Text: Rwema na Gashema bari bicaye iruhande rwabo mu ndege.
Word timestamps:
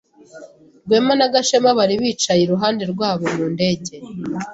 Rwema 0.85 1.13
na 1.19 1.27
Gashema 1.33 1.69
bari 1.79 1.95
bicaye 2.01 2.41
iruhande 2.43 2.83
rwabo 2.93 3.23
mu 3.35 3.45
ndege. 3.53 3.93